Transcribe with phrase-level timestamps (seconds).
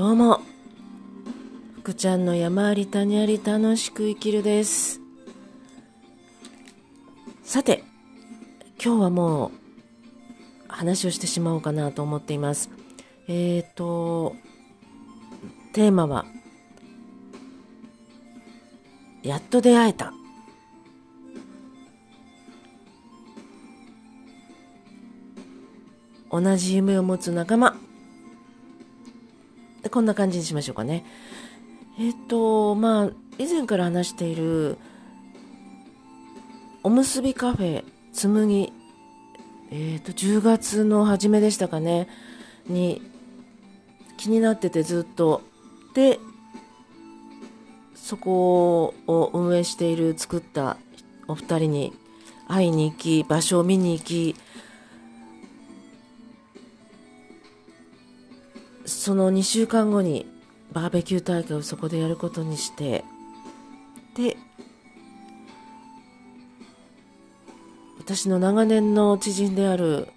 [0.00, 0.40] どうも。
[1.80, 4.98] 福ちゃんの山あり谷あり楽しく生きるです。
[7.42, 7.84] さて
[8.82, 9.50] 今日はもう
[10.68, 12.70] 話をしてしまおうかなと思っています。
[13.28, 14.36] えっ、ー、と
[15.74, 16.24] テーマは
[19.22, 20.14] やっと出会えた。
[26.30, 27.89] 同じ夢を持つ仲間。
[29.90, 31.04] こんな感じにしましょうかね。
[31.98, 34.78] えっ、と、まあ、以前から話している、
[36.82, 38.72] おむすびカフェつむぎ、
[39.70, 42.08] えっ、と、10月の初めでしたかね、
[42.66, 43.02] に
[44.16, 45.42] 気になっててずっと。
[45.94, 46.18] で、
[47.94, 50.76] そこを運営している、作った
[51.28, 51.92] お二人に
[52.48, 54.36] 会いに行き、場所を見に行き、
[59.00, 60.26] その2週間後に
[60.72, 63.02] バーベキュー大会をそこでやることにして
[64.14, 64.36] で
[67.98, 70.08] 私の長年の知人である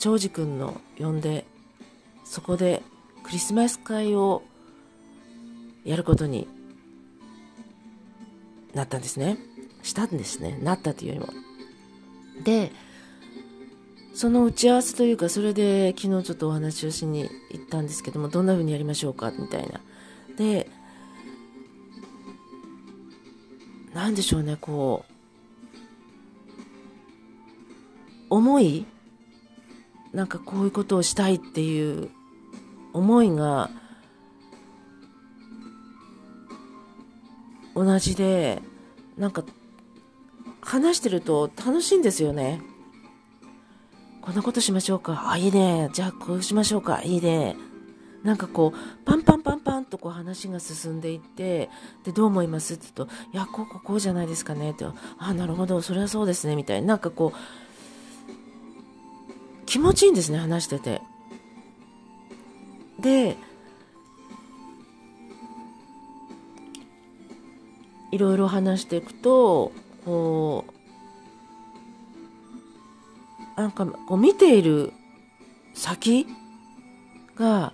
[0.00, 1.46] 長司君の呼んで
[2.24, 2.82] そこで
[3.22, 4.42] クリスマス会を
[5.84, 6.48] やることに
[8.74, 9.38] なったんですね。
[9.84, 10.58] したんですね。
[10.60, 11.28] なったというよりも。
[12.42, 12.72] で
[14.18, 19.80] その打ち合わせというか、それで昨日ちょっとお話をしに行ったんですけども、どんな風にやりましょうかみたいな。
[20.36, 20.68] で、
[23.94, 25.12] なんでしょうね、こう、
[28.28, 28.86] 思い
[30.12, 32.10] なんかこういうことをしたいっていう
[32.92, 33.70] 思いが
[37.76, 38.62] 同じで、
[39.16, 39.44] なんか
[40.60, 42.60] 話してると楽しいんですよね。
[44.28, 45.30] こんなことしましょうか。
[45.30, 45.88] あ、いいね。
[45.94, 47.00] じゃあ、こうしましょうか。
[47.02, 47.56] いいね。
[48.22, 51.70] なんかこう、パンパンパンパンとこう話が進んでいって、
[52.04, 54.72] で、どう思いますって言うと、いや、こうこうこうじゃないですかね。
[54.72, 54.84] って、
[55.16, 56.56] あ、なるほど、それはそうですね。
[56.56, 56.88] みたいな。
[56.88, 57.38] なんかこう、
[59.64, 61.00] 気持ちいいんですね、話してて。
[63.00, 63.34] で、
[68.10, 69.72] いろいろ話していくと、
[70.04, 70.77] こう、
[73.58, 74.92] なんかこう見ている
[75.74, 76.26] 先
[77.34, 77.72] が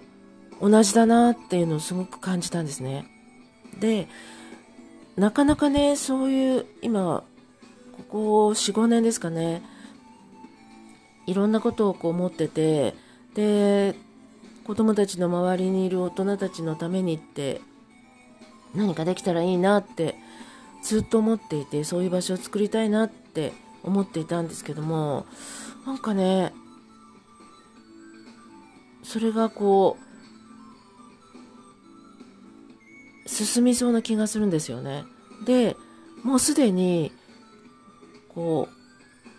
[0.58, 3.06] 同じだなっていうのをすごく感じたんですね。
[3.78, 4.08] で、
[5.16, 7.22] なかなかね、そういう今、
[7.92, 9.62] ここ4、5年ですかね、
[11.26, 12.94] いろんなことをこう思ってて、
[13.34, 13.94] で、
[14.66, 17.60] 子供たちの周りにいる大人たちのためにって
[18.74, 20.14] 何かできたらいいなって
[20.82, 23.52] ずっと思っていて、そういう場所を作りたいなって
[23.84, 25.26] 思っていたんですけども、
[25.86, 26.52] なんかね、
[29.02, 29.96] それがこ
[33.24, 35.04] う、進みそうな気がするんですよね。
[35.44, 35.76] で、
[36.22, 37.12] もうすでに、
[38.28, 38.68] こ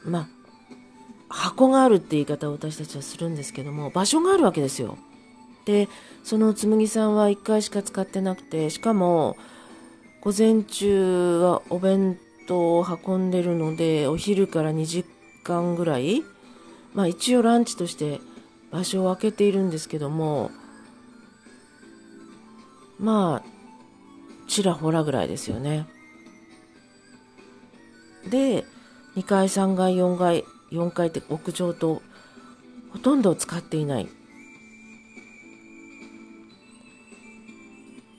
[0.05, 0.27] う、まあ
[1.35, 4.97] 箱があるって言い方を私たちはするんですけども、場所があるわけですよ。
[5.65, 5.89] で、
[6.23, 9.35] その紬さんは1回しか使ってなくて、しかも、
[10.21, 12.17] 午前中はお弁
[12.47, 15.05] 当を運んでるので、お昼から2時
[15.43, 16.23] 間ぐらい
[16.95, 18.21] まあ一応ランチとして
[18.71, 20.49] 場所を空けているんですけども、
[22.99, 25.87] まあ、ちらほらぐらいですよね。
[28.29, 28.65] で、
[29.15, 32.01] 2階、3階、4階、4階って屋上と
[32.91, 34.07] ほとんど使っていない。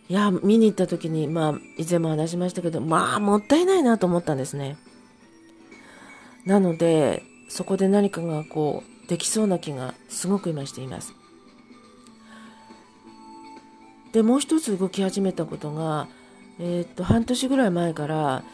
[0.08, 4.76] いや、見に行った時に、まあ、以前も話しましたけど、まあ、もったいないなと思ったんですね。
[6.44, 11.14] なので、そこで何かがこうできそうな気がすごく今しています。
[14.12, 16.08] でもう一つ動き始めたことが、
[16.58, 18.44] えー、っと半年ぐらい前から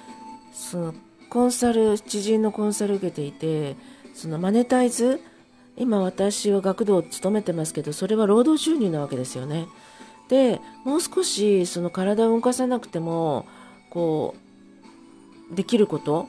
[0.52, 0.94] その
[1.30, 3.76] コンサル知人のコンサル受けていて
[4.12, 5.20] そのマネタイズ
[5.76, 9.66] 今私は学童を務めてますけどそれは労働収入なわけですよね。
[10.32, 13.44] でもう少しその体を動かさなくても
[13.90, 14.34] こ
[15.52, 16.26] うできること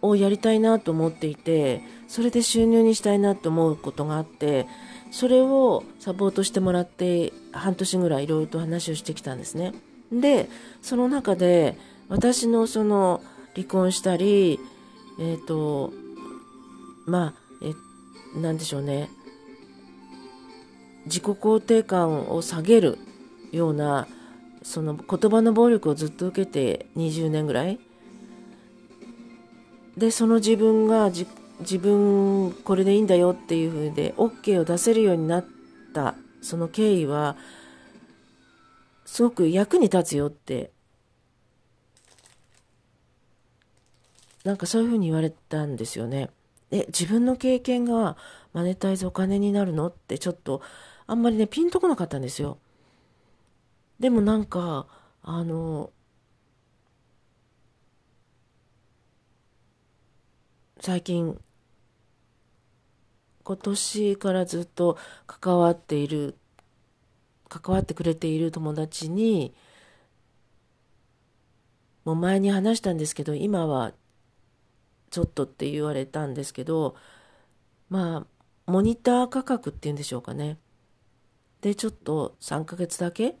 [0.00, 4.68] をやりたいなと思っていてそれで収入にしたいなと思うことがあって
[5.10, 9.72] それをサポートしてもらって半年ぐらいいろいろと話をしてきたんですね。
[10.12, 10.48] で
[10.80, 11.76] その中で
[12.08, 13.24] 私のその
[13.56, 14.60] 離婚したり
[15.18, 15.92] えっ、ー、と
[17.06, 19.10] まあえなんでしょうね。
[21.06, 22.98] 自己肯定感を下げる
[23.52, 24.08] ような
[24.62, 27.78] その言葉の暴力をずっと受けて20年ぐらい？
[29.96, 35.44] でその自分が自分これでいいんだよっていうふうで OK を出せるようになっ
[35.92, 37.36] たその経緯は
[39.04, 40.70] すごく役に立つよって
[44.44, 46.30] なんかそういうふうに言われたんですよね。
[46.72, 48.16] え、自分の経験が
[48.54, 49.86] マネタイズお金になるの？
[49.88, 50.62] ってちょっと
[51.06, 52.58] あんまりね、ピンとこなかったんですよ。
[54.02, 54.88] でもなんか、
[55.22, 55.92] あの、
[60.80, 61.40] 最近、
[63.44, 66.36] 今年からずっと関わっている、
[67.48, 69.54] 関わってくれている友達に、
[72.04, 73.92] もう前に話したんですけど、今は
[75.10, 76.96] ちょっとって言われたんですけど、
[77.90, 80.58] まあ、モニター価格っていうんでしょうかね。
[81.60, 83.36] で、ちょっと3ヶ月だけ、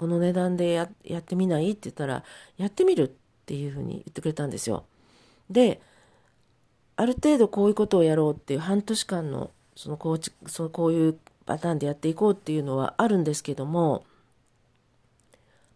[0.00, 1.72] この値段でややってみない？
[1.72, 2.24] って言ったら、
[2.56, 3.10] やってみるっ
[3.44, 4.84] ていうふうに言ってくれたんですよ。
[5.50, 5.82] で、
[6.96, 14.04] ある程度こういうことをやろうっていう半年間のその構築そのこういうパターンでやっていこうっていうのはあるんですけども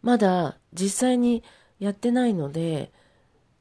[0.02, 1.42] まだ実際に
[1.80, 2.90] やってないので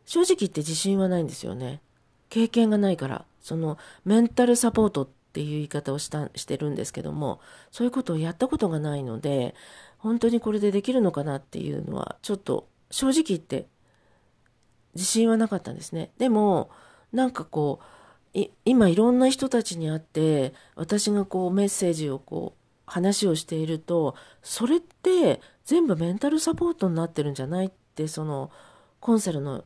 [0.06, 1.82] 正直言って自信はないんですよね。
[2.30, 3.26] 経験がないから。
[3.42, 7.40] そのメンタルサポートっていう言い方をしたしてるんですけども、
[7.72, 9.56] そういうことをやったことがないので、
[10.04, 13.68] 本当にこれでできるのかなっていうのは、ちょっと正直言って
[14.96, 16.12] 自信はなかったんですね。
[16.18, 16.70] でも、
[17.14, 17.80] なんかこ
[18.36, 28.52] う、今いろんな人たちに会って、私がこうメッセージをこう話をしていると、それって全部メンタルサポートになってるんじゃないって、その
[29.00, 29.64] コンサルの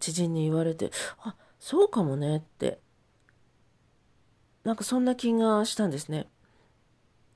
[0.00, 2.78] 知人に言われて、あ、そうかもねって、
[4.64, 6.30] なんかそんな気がしたんですね。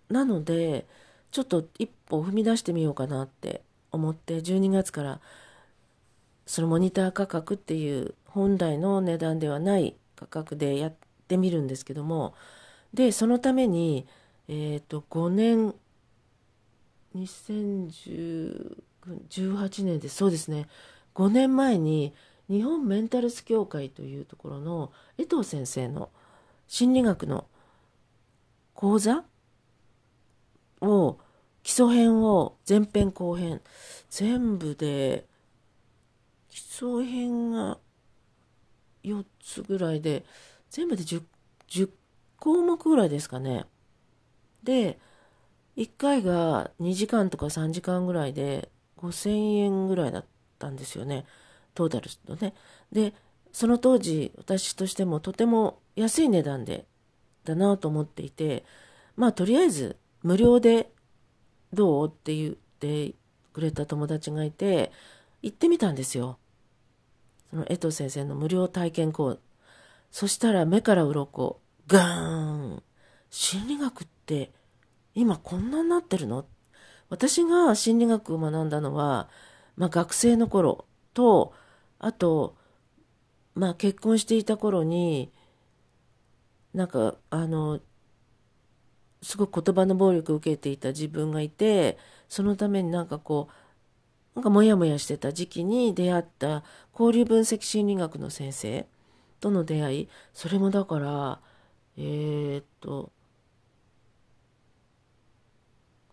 [0.08, 0.88] なので、
[1.31, 3.62] ちょっと一歩踏み出してみようかなって
[3.93, 5.21] 思って、12月から
[6.47, 10.94] そのモニター価格っていう本来の値段ではない価格でやっ
[11.29, 12.35] てみるんですけども、
[12.93, 14.06] で、そのために、
[14.49, 15.75] えっ、ー、と、5年、
[17.17, 20.67] 2018年でそうですね、
[21.15, 22.12] 5年前に
[22.49, 26.11] 日本メンタルス協会というところの江藤先生の
[26.67, 27.47] 心理学の
[28.75, 29.25] 講座
[30.81, 31.19] を
[31.62, 33.61] 基礎編を前編後編
[34.09, 35.27] 全部で
[36.49, 37.79] 基礎編が
[39.05, 40.25] 4つぐらいで
[40.71, 41.23] 全部で 10,
[41.69, 41.91] 10
[42.38, 43.67] 項目ぐらいですかね。
[44.62, 44.99] で
[45.77, 48.69] 1回が2時間とか3時間ぐらいで
[48.99, 50.25] 5000円ぐらいだっ
[50.59, 51.25] たんですよね。
[51.75, 52.55] トータルのね。
[52.93, 53.15] で、
[53.53, 56.87] その当時、私としてもとても安い値段で、
[57.44, 58.65] だなと思っていて、
[59.17, 60.90] まあ、とりあえず、無料で、
[61.72, 62.08] どう？
[62.08, 63.14] って言って
[63.52, 64.93] くれた友達がいて、
[65.43, 66.38] 行ってみたんですよ。
[67.50, 69.38] その江藤先生の無料体験講
[70.11, 72.82] そしたら目から鱗、ガーン！
[73.31, 74.52] 心理学って
[75.14, 76.46] 今こんなになってるの？
[77.08, 79.28] 私が心理学を学んだのは、
[79.76, 80.84] まあ学生の頃
[81.14, 81.52] と、
[81.99, 82.56] あと、
[83.55, 85.32] まあ結婚していた頃に、
[86.73, 87.81] なんか、あの、
[89.22, 93.54] すごく言葉の暴力を受けていた自分がいて、そのためになんかこう、
[94.35, 98.87] なんかモヤモヤしてた時期に出会った交流分析心理学の先生
[99.40, 101.40] との出会い、それもだから、
[101.97, 103.12] えー、っと、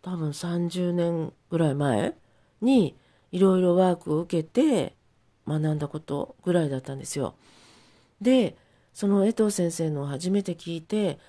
[0.01, 2.15] 多分30年ぐらい前
[2.61, 2.95] に
[3.31, 4.95] いろいろワークを受けて
[5.47, 7.35] 学んだことぐらいだったんですよ。
[8.21, 8.57] で、
[8.93, 11.19] その江藤先生のを初めて聞いて、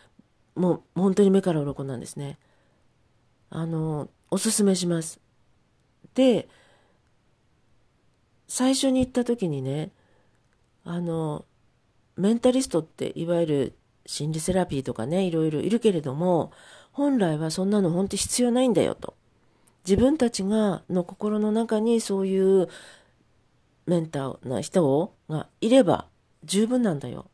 [0.58, 2.36] もう本当に目から鱗なんですね。
[3.48, 5.20] あの、おすすめします。
[6.14, 6.48] で、
[8.48, 9.92] 最初に行った時にね、
[10.84, 11.44] あの、
[12.16, 16.50] メンタリストっていわゆる心理セラピーとかね、いろいろいるけれども、
[16.90, 19.14] 本来はそんなの本当必要ないんだよと。
[19.86, 22.68] 自分たちがの心の中にそういう
[23.86, 26.06] メンターな人がいれば
[26.42, 27.30] 十分なんだよ。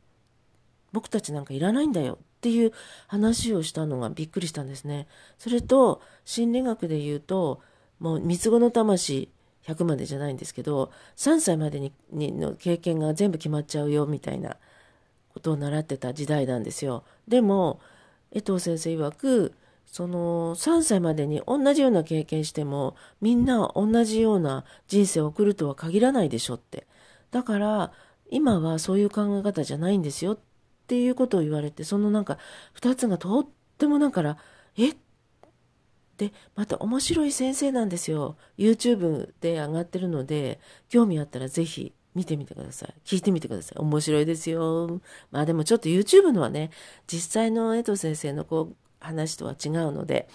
[0.92, 2.72] 僕たちなんかいらないんだよっていう
[3.06, 5.06] 話をしたのがびっくりしたんですね。
[5.38, 7.62] それと心理学で言うと
[8.00, 9.30] もう三つ子の魂
[9.66, 11.92] 100までじゃないんですけど3歳までに
[12.32, 14.58] の経験が全部決まっちゃうよみたいな
[15.32, 17.04] ことを習ってた時代なんですよ。
[17.26, 17.80] でも
[18.30, 19.54] 江藤先生曰く
[19.86, 26.86] その3歳までに同じような経験してもみんな同じような人生を送るとは限らないでしょって。
[27.30, 27.90] だから
[28.28, 30.38] 今はそういう考え方じゃないんですよっ
[30.84, 32.38] っていうことを言われてそのなんか
[32.80, 33.46] 2つがとっ
[33.78, 34.36] てもだから
[34.76, 34.92] え？
[36.16, 42.94] でまた面白い先生なんですよ YouTube で上がってるので興味あったらぜひ見てみてください。
[43.04, 43.78] 聞いてみてください。
[43.80, 45.00] 面白いですよ。
[45.32, 46.70] まあでもちょっと YouTube のはね、
[47.08, 50.28] 実際の江藤先生のこう話とは違うので、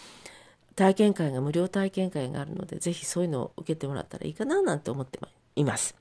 [0.80, 5.20] 体験会が無料体験会があるのでぜひそういうのを受けてもらったらいいかななんて思って
[5.58, 5.94] います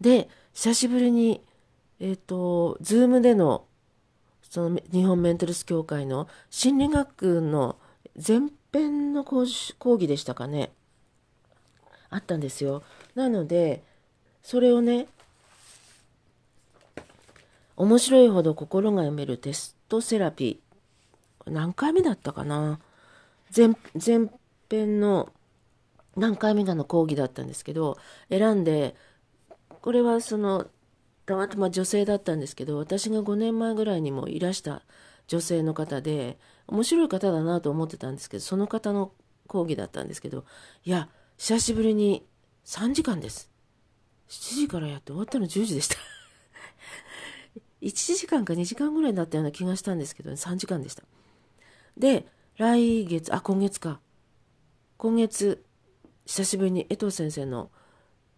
[0.00, 1.42] で久しぶりに
[2.00, 3.64] えっ、ー、とズームでの
[4.42, 7.76] その日本メンタルス協会の心理学の
[8.16, 8.40] 前
[8.72, 10.70] 編の講義でしたかね
[12.10, 12.82] あったんですよ
[13.14, 13.82] なので
[14.42, 15.08] それをね
[17.76, 21.50] 面白いほど心が読めるテストセラピー。
[21.50, 22.78] 何回目だったかな
[23.54, 24.30] 前、前
[24.70, 25.32] 編の
[26.16, 27.98] 何回目かの講義だったんですけど、
[28.30, 28.94] 選んで、
[29.82, 30.66] これはその、
[31.26, 34.82] たまたま女性だったんですけど、私が5年前ぐらいにもいらした
[35.26, 39.12] 女性の方で、面白い方だなと思ってたんですけど、その方の
[39.46, 40.44] 講義だったんですけど、
[40.84, 42.26] いや、久しぶりに
[42.64, 43.50] 3時間です。
[44.28, 45.96] 7時からやって終わったの10時でした
[47.82, 51.02] 1時間か2時間ぐらいだったような気がしたんですけど、ね、3時間でした。
[51.96, 52.26] で、
[52.56, 54.00] 来月、あ、今月か。
[54.96, 55.64] 今月、
[56.24, 57.70] 久しぶりに江藤先生の、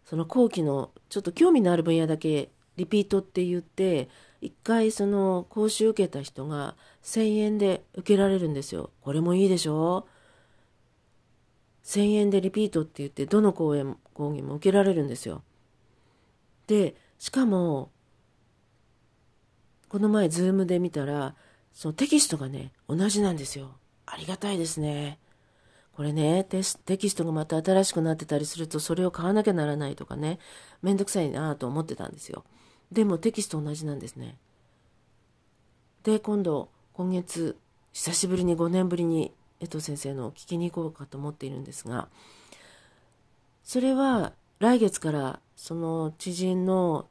[0.04, 4.08] その後期の、ちょっと興味のある分野だけリピートって言って、
[4.40, 8.90] 一回その講習受けた人が1000円で受けられるんですよ。
[9.00, 10.06] これもいいでしょ
[11.84, 15.42] ?1000 円でリピートって言って、どの講演、講義も受けられるんですよ。
[16.66, 17.90] で、しかも、
[19.88, 21.34] この前、ズームで見たら、
[21.72, 23.76] そのテキストがね、同じなんですよ。
[24.04, 25.18] ありがたいですね。
[25.96, 30.38] これね、テキストがまた新しくなってたりすると、それを買わなきゃならないとかね、
[30.82, 32.44] めんどくさいなと思ってたんですよ。
[32.92, 34.36] でもテキスト同じなんですね。
[36.02, 37.56] で、今度、今月、
[37.92, 42.08] 久しぶりに5年ぶりに江藤先生のを聞きに行こうかと思っているんですが、
[43.64, 47.08] それは来月からその知人の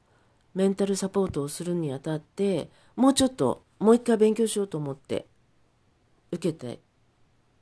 [0.53, 5.25] メンタルサポートをするにあたってもうちょっともう一回勉強しようと思って
[6.32, 6.79] 受けて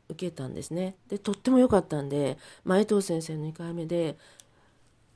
[0.09, 4.15] 受けたんですねでとっても良かったんで前藤先生の2回目で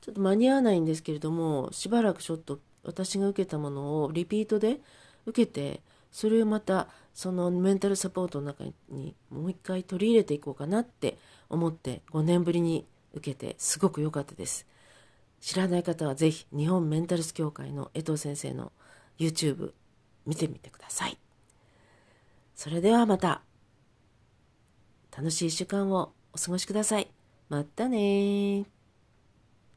[0.00, 4.80] ちょっと間に合わないんですけれどもしばらくちょっと私が受けたものをリピートで
[5.26, 5.80] 受けて
[6.10, 11.18] それをまたそのメンタルサポートの中にもう一回取り入れていこうかなって
[11.48, 14.66] 思って5年ぶりに受けてすごく良かったです。
[15.40, 18.72] 知らない方はぜひ日本メンタルス協会の江藤先生の
[19.18, 19.72] YouTube
[20.26, 21.18] 見てみてください。
[22.54, 23.42] それではまた
[25.16, 27.08] 楽しい1週間をお過ごしください。
[27.48, 28.77] またね